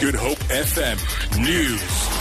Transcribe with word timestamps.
Good 0.00 0.14
Hope 0.14 0.38
FM 0.48 0.96
News. 1.42 2.17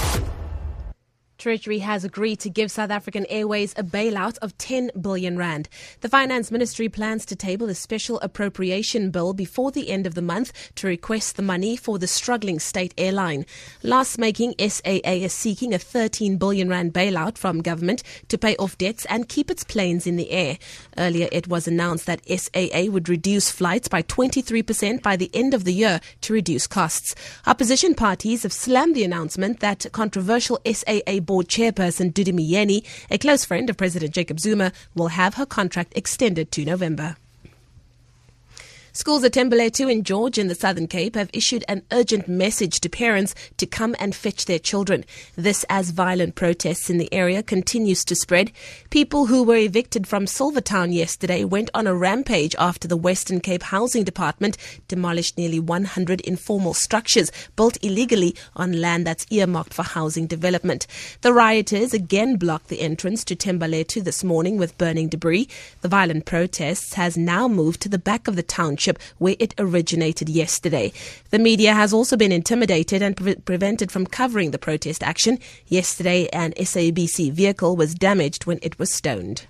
Treasury 1.37 1.77
has 1.79 2.03
agreed 2.03 2.39
to 2.39 2.49
give 2.49 2.71
South 2.71 2.89
African 2.89 3.23
Airways 3.27 3.71
a 3.77 3.83
bailout 3.83 4.39
of 4.39 4.57
10 4.57 4.89
billion 4.99 5.37
rand. 5.37 5.69
The 6.01 6.09
Finance 6.09 6.49
Ministry 6.49 6.89
plans 6.89 7.27
to 7.27 7.35
table 7.35 7.69
a 7.69 7.75
special 7.75 8.19
appropriation 8.21 9.11
bill 9.11 9.33
before 9.33 9.71
the 9.71 9.91
end 9.91 10.07
of 10.07 10.15
the 10.15 10.23
month 10.23 10.51
to 10.75 10.87
request 10.87 11.35
the 11.35 11.43
money 11.43 11.77
for 11.77 11.99
the 11.99 12.07
struggling 12.07 12.57
state 12.57 12.95
airline. 12.97 13.45
Last 13.83 14.17
making 14.17 14.55
SAA 14.57 14.97
is 15.03 15.31
seeking 15.31 15.75
a 15.75 15.79
13 15.79 16.37
billion 16.37 16.69
rand 16.69 16.93
bailout 16.93 17.37
from 17.37 17.61
government 17.61 18.01
to 18.29 18.37
pay 18.39 18.55
off 18.55 18.75
debts 18.79 19.05
and 19.05 19.29
keep 19.29 19.51
its 19.51 19.63
planes 19.63 20.07
in 20.07 20.15
the 20.15 20.31
air. 20.31 20.57
Earlier 20.97 21.29
it 21.31 21.47
was 21.47 21.67
announced 21.67 22.07
that 22.07 22.27
SAA 22.27 22.85
would 22.89 23.09
reduce 23.09 23.51
flights 23.51 23.87
by 23.87 24.01
23% 24.01 25.03
by 25.03 25.15
the 25.15 25.29
end 25.35 25.53
of 25.53 25.65
the 25.65 25.73
year 25.73 26.01
to 26.21 26.33
reduce 26.33 26.65
costs. 26.65 27.13
Opposition 27.45 27.93
parties 27.93 28.41
have 28.41 28.53
slammed 28.53 28.95
the 28.95 29.03
announcement 29.03 29.59
that 29.59 29.85
controversial 29.91 30.59
SAA 30.65 31.19
board 31.27 31.47
chairperson 31.47 32.11
Dudu 32.11 32.33
Myeni, 32.33 32.83
a 33.11 33.19
close 33.19 33.45
friend 33.45 33.69
of 33.69 33.77
President 33.77 34.15
Jacob 34.15 34.39
Zuma, 34.39 34.71
will 34.95 35.09
have 35.09 35.35
her 35.35 35.45
contract 35.45 35.93
extended 35.95 36.51
to 36.53 36.65
November. 36.65 37.17
Schools 38.97 39.23
at 39.23 39.33
Thembalethu 39.33 39.91
in 39.91 40.01
George 40.01 40.39
in 40.39 40.47
the 40.47 40.55
Southern 40.55 40.87
Cape 40.87 41.13
have 41.13 41.29
issued 41.31 41.63
an 41.67 41.83
urgent 41.91 42.27
message 42.27 42.79
to 42.79 42.89
parents 42.89 43.35
to 43.57 43.67
come 43.67 43.95
and 43.99 44.15
fetch 44.15 44.45
their 44.45 44.57
children. 44.57 45.05
This 45.35 45.63
as 45.69 45.91
violent 45.91 46.33
protests 46.33 46.89
in 46.89 46.97
the 46.97 47.13
area 47.13 47.43
continues 47.43 48.03
to 48.05 48.15
spread. 48.15 48.51
People 48.89 49.27
who 49.27 49.43
were 49.43 49.55
evicted 49.55 50.07
from 50.07 50.25
Silvertown 50.25 50.91
yesterday 50.91 51.43
went 51.43 51.69
on 51.75 51.85
a 51.85 51.93
rampage 51.93 52.55
after 52.57 52.87
the 52.87 52.97
Western 52.97 53.39
Cape 53.39 53.61
Housing 53.61 54.03
Department 54.03 54.57
demolished 54.87 55.37
nearly 55.37 55.59
100 55.59 56.21
informal 56.21 56.73
structures 56.73 57.31
built 57.55 57.77
illegally 57.83 58.35
on 58.55 58.81
land 58.81 59.05
that's 59.05 59.27
earmarked 59.29 59.75
for 59.75 59.83
housing 59.83 60.25
development. 60.25 60.87
The 61.21 61.33
rioters 61.33 61.93
again 61.93 62.37
blocked 62.37 62.69
the 62.69 62.81
entrance 62.81 63.23
to 63.25 63.35
Thembalethu 63.35 64.03
this 64.03 64.23
morning 64.23 64.57
with 64.57 64.75
burning 64.79 65.07
debris. 65.07 65.49
The 65.81 65.87
violent 65.87 66.25
protests 66.25 66.95
has 66.95 67.15
now 67.15 67.47
moved 67.47 67.79
to 67.81 67.89
the 67.89 67.99
back 67.99 68.27
of 68.27 68.35
the 68.35 68.41
township 68.41 68.86
where 69.17 69.35
it 69.39 69.53
originated 69.57 70.29
yesterday. 70.29 70.93
The 71.31 71.39
media 71.39 71.73
has 71.73 71.93
also 71.93 72.15
been 72.15 72.31
intimidated 72.31 73.01
and 73.01 73.17
pre- 73.17 73.35
prevented 73.35 73.91
from 73.91 74.05
covering 74.05 74.51
the 74.51 74.59
protest 74.59 75.03
action. 75.03 75.39
Yesterday, 75.67 76.27
an 76.29 76.53
SABC 76.53 77.31
vehicle 77.33 77.75
was 77.75 77.93
damaged 77.93 78.45
when 78.45 78.59
it 78.61 78.79
was 78.79 78.91
stoned. 78.91 79.45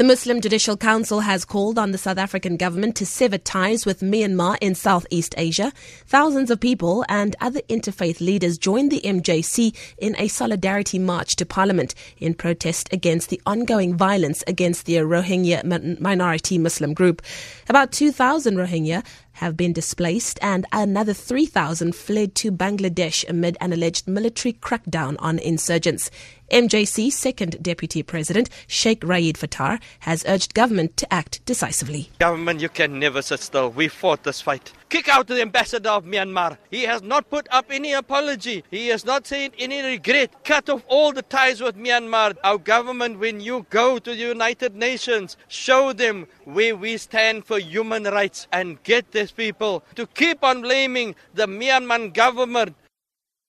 The 0.00 0.06
Muslim 0.06 0.40
Judicial 0.40 0.78
Council 0.78 1.20
has 1.20 1.44
called 1.44 1.78
on 1.78 1.90
the 1.90 1.98
South 1.98 2.16
African 2.16 2.56
government 2.56 2.96
to 2.96 3.04
sever 3.04 3.36
ties 3.36 3.84
with 3.84 4.00
Myanmar 4.00 4.56
in 4.62 4.74
Southeast 4.74 5.34
Asia. 5.36 5.74
Thousands 6.06 6.50
of 6.50 6.58
people 6.58 7.04
and 7.06 7.36
other 7.38 7.60
interfaith 7.68 8.18
leaders 8.18 8.56
joined 8.56 8.90
the 8.90 9.02
MJC 9.02 9.76
in 9.98 10.16
a 10.16 10.28
solidarity 10.28 10.98
march 10.98 11.36
to 11.36 11.44
Parliament 11.44 11.94
in 12.16 12.32
protest 12.32 12.90
against 12.94 13.28
the 13.28 13.42
ongoing 13.44 13.94
violence 13.94 14.42
against 14.46 14.86
the 14.86 14.94
Rohingya 14.94 16.00
minority 16.00 16.56
Muslim 16.56 16.94
group. 16.94 17.20
About 17.68 17.92
2,000 17.92 18.56
Rohingya 18.56 19.04
have 19.40 19.56
been 19.56 19.72
displaced 19.72 20.38
and 20.42 20.66
another 20.70 21.14
3,000 21.14 21.94
fled 21.94 22.34
to 22.34 22.52
Bangladesh 22.52 23.26
amid 23.26 23.56
an 23.60 23.72
alleged 23.72 24.06
military 24.06 24.52
crackdown 24.52 25.16
on 25.18 25.38
insurgents. 25.38 26.10
MJC 26.52 27.10
second 27.10 27.62
deputy 27.62 28.02
president 28.02 28.50
Sheikh 28.66 29.00
Riad 29.00 29.38
Fataar 29.38 29.80
has 30.00 30.24
urged 30.28 30.52
government 30.52 30.96
to 30.98 31.12
act 31.12 31.44
decisively. 31.46 32.10
Government, 32.18 32.60
you 32.60 32.68
can 32.68 32.98
never 32.98 33.22
sit 33.22 33.40
still. 33.40 33.70
We 33.70 33.88
fought 33.88 34.24
this 34.24 34.42
fight. 34.42 34.72
Kick 34.90 35.08
out 35.08 35.28
the 35.28 35.40
ambassador 35.40 35.90
of 35.90 36.04
Myanmar. 36.04 36.58
He 36.68 36.82
has 36.82 37.00
not 37.00 37.30
put 37.30 37.46
up 37.52 37.66
any 37.70 37.92
apology. 37.92 38.64
He 38.72 38.88
has 38.88 39.04
not 39.04 39.24
said 39.24 39.52
any 39.56 39.82
regret. 39.82 40.42
Cut 40.42 40.68
off 40.68 40.82
all 40.88 41.12
the 41.12 41.22
ties 41.22 41.60
with 41.60 41.76
Myanmar. 41.76 42.36
Our 42.42 42.58
government, 42.58 43.20
when 43.20 43.38
you 43.38 43.66
go 43.70 44.00
to 44.00 44.10
the 44.10 44.16
United 44.16 44.74
Nations, 44.74 45.36
show 45.46 45.92
them 45.92 46.26
where 46.44 46.74
we 46.74 46.96
stand 46.96 47.46
for 47.46 47.60
human 47.60 48.02
rights 48.02 48.48
and 48.52 48.82
get 48.82 49.12
these 49.12 49.30
people 49.30 49.84
to 49.94 50.08
keep 50.08 50.42
on 50.42 50.62
blaming 50.62 51.14
the 51.34 51.46
Myanmar 51.46 52.12
government. 52.12 52.74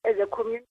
As 0.06 0.16
a 0.22 0.28
community, 0.28 0.71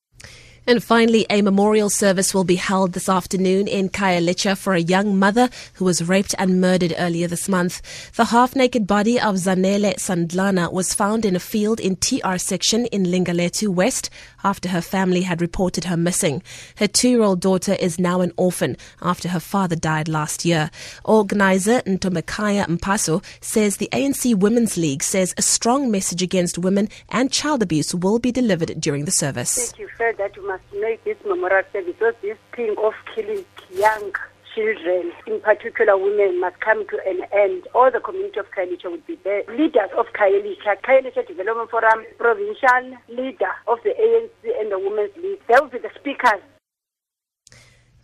and 0.67 0.83
finally, 0.83 1.27
a 1.31 1.43
memorial 1.43 1.91
service 1.91 2.35
will 2.35 2.45
be 2.45 2.57
held 2.57 2.93
this 2.93 3.09
afternoon 3.09 3.67
in 3.67 3.89
Khayelitsha 3.89 4.57
for 4.57 4.75
a 4.75 4.81
young 4.81 5.19
mother 5.19 5.49
who 5.75 5.85
was 5.85 6.07
raped 6.07 6.35
and 6.39 6.61
murdered 6.61 6.95
earlier 6.99 7.27
this 7.27 7.49
month. 7.49 7.81
The 8.15 8.27
half-naked 8.27 8.87
body 8.87 9.19
of 9.19 9.37
Zanele 9.37 9.95
Sandlana 9.95 10.73
was 10.73 10.95
found 10.95 11.25
in 11.25 11.35
a 11.35 11.41
field 11.41 11.81
in 11.81 11.97
TR 11.97 12.37
section 12.37 12.87
in 12.87 13.05
Lingalethu 13.05 13.69
West 13.69 14.11
after 14.45 14.69
her 14.69 14.81
family 14.81 15.23
had 15.23 15.41
reported 15.41 15.85
her 15.85 15.97
missing. 15.97 16.43
Her 16.77 16.87
two-year-old 16.87 17.41
daughter 17.41 17.75
is 17.75 17.99
now 17.99 18.21
an 18.21 18.33
orphan 18.37 18.77
after 19.03 19.29
her 19.29 19.41
father 19.41 19.77
died 19.77 20.09
last 20.09 20.45
year. 20.45 20.71
Organizer 21.05 21.81
Ntombekaya 21.83 22.67
Mpaso 22.67 23.25
says 23.41 23.77
the 23.77 23.89
ANC 23.93 24.35
Women's 24.35 24.77
League 24.77 25.03
says 25.03 25.35
a 25.37 25.43
strong 25.43 25.91
message 25.91 26.23
against 26.23 26.59
women 26.59 26.89
and 27.09 27.33
child 27.33 27.63
abuse 27.63 27.95
will 27.95 28.19
be 28.19 28.31
delivered 28.31 28.81
during 28.81 29.05
the 29.05 29.11
service. 29.11 29.71
Thank 29.71 29.79
you 29.81 29.89
that 30.21 30.37
must 30.51 30.65
make 30.83 31.05
this 31.05 31.17
memorial 31.25 31.63
service 31.73 31.95
because 31.95 32.15
this 32.23 32.39
thing 32.57 32.75
of 32.83 32.93
killing 33.15 33.45
young 33.73 34.13
children, 34.53 35.13
in 35.29 35.41
particular 35.41 35.97
women, 35.97 36.41
must 36.41 36.59
come 36.59 36.85
to 36.89 36.99
an 37.07 37.21
end. 37.33 37.69
All 37.73 37.89
the 37.89 38.01
community 38.01 38.41
of 38.41 38.47
Khayelitsha 38.51 38.91
would 38.91 39.07
be 39.07 39.17
there. 39.23 39.45
Leaders 39.47 39.91
of 39.97 40.07
Khayelitsha, 40.19 40.83
Khayelitsha 40.83 41.29
Development 41.29 41.71
Forum, 41.71 42.05
provincial 42.19 42.99
leader 43.09 43.53
of 43.69 43.79
the 43.85 43.91
ANC 43.91 44.61
and 44.61 44.73
the 44.73 44.79
Women's 44.81 45.17
League. 45.23 45.41
They 45.47 45.55
will 45.61 45.69
be 45.69 45.79
the 45.79 45.91
speakers. 45.95 46.43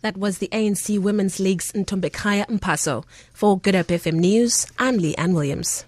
That 0.01 0.15
was 0.15 0.37
the 0.37 0.47
ANC 0.53 0.97
Women's 0.99 1.41
League's 1.41 1.73
Ntombekaya 1.73 2.45
Mpaso. 2.47 3.03
For 3.33 3.59
Good 3.59 3.75
Hope 3.75 3.87
FM 3.87 4.19
News, 4.19 4.67
I'm 4.79 4.97
Lee 4.99 5.15
Ann 5.15 5.33
Williams. 5.33 5.87